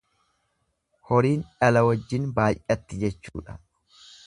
[1.09, 3.61] Horiin dhala wajjin baay'atti jechuudha